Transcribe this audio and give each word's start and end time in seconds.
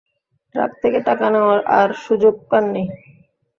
Truck 0.55 0.71
থেকে 0.81 0.99
টাকা 1.07 1.25
নেওয়ার 1.33 1.59
আর 1.79 1.89
সুযোগ 2.05 2.35
পাননি। 2.49 2.83